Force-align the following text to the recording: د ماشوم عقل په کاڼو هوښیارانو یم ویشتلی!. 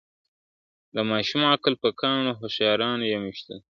د 0.95 0.97
ماشوم 1.09 1.41
عقل 1.53 1.73
په 1.81 1.89
کاڼو 1.99 2.31
هوښیارانو 2.39 3.09
یم 3.13 3.21
ویشتلی!. 3.27 3.59